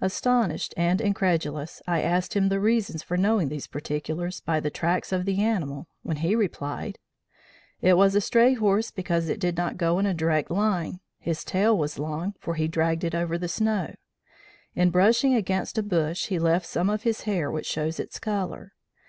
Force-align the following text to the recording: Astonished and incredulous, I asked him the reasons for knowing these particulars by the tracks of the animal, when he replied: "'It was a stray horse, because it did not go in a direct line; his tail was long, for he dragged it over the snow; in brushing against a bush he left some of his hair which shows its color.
Astonished 0.00 0.72
and 0.76 1.00
incredulous, 1.00 1.82
I 1.84 2.00
asked 2.00 2.34
him 2.34 2.48
the 2.48 2.60
reasons 2.60 3.02
for 3.02 3.16
knowing 3.16 3.48
these 3.48 3.66
particulars 3.66 4.40
by 4.40 4.60
the 4.60 4.70
tracks 4.70 5.10
of 5.10 5.24
the 5.24 5.42
animal, 5.42 5.88
when 6.04 6.18
he 6.18 6.36
replied: 6.36 7.00
"'It 7.82 7.94
was 7.96 8.14
a 8.14 8.20
stray 8.20 8.54
horse, 8.54 8.92
because 8.92 9.28
it 9.28 9.40
did 9.40 9.56
not 9.56 9.76
go 9.76 9.98
in 9.98 10.06
a 10.06 10.14
direct 10.14 10.48
line; 10.48 11.00
his 11.18 11.42
tail 11.42 11.76
was 11.76 11.98
long, 11.98 12.34
for 12.38 12.54
he 12.54 12.68
dragged 12.68 13.02
it 13.02 13.16
over 13.16 13.36
the 13.36 13.48
snow; 13.48 13.96
in 14.76 14.90
brushing 14.90 15.34
against 15.34 15.76
a 15.76 15.82
bush 15.82 16.28
he 16.28 16.38
left 16.38 16.66
some 16.66 16.88
of 16.88 17.02
his 17.02 17.22
hair 17.22 17.50
which 17.50 17.66
shows 17.66 17.98
its 17.98 18.20
color. 18.20 18.74